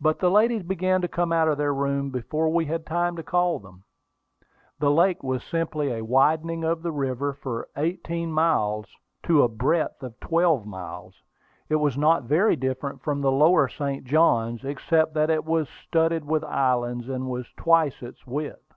But 0.00 0.20
the 0.20 0.30
ladies 0.30 0.62
began 0.62 1.00
to 1.00 1.08
come 1.08 1.32
out 1.32 1.48
of 1.48 1.58
their 1.58 1.74
room 1.74 2.10
before 2.10 2.48
we 2.48 2.66
had 2.66 2.86
time 2.86 3.16
to 3.16 3.24
call 3.24 3.58
them. 3.58 3.82
The 4.78 4.92
lake 4.92 5.20
was 5.24 5.42
simply 5.42 5.90
a 5.90 6.04
widening 6.04 6.62
of 6.62 6.80
the 6.82 6.92
river 6.92 7.32
for 7.32 7.68
eighteen 7.76 8.30
miles 8.30 8.86
to 9.24 9.42
a 9.42 9.48
breadth 9.48 10.00
of 10.04 10.14
twelve 10.20 10.64
miles. 10.64 11.24
It 11.68 11.74
was 11.82 11.98
not 11.98 12.22
very 12.22 12.54
different 12.54 13.02
from 13.02 13.20
the 13.20 13.32
lower 13.32 13.66
St. 13.66 14.04
Johns, 14.04 14.64
except 14.64 15.14
that 15.14 15.28
it 15.28 15.44
was 15.44 15.66
studded 15.68 16.24
with 16.24 16.44
islands, 16.44 17.08
and 17.08 17.26
was 17.28 17.46
twice 17.56 18.02
its 18.04 18.28
width. 18.28 18.72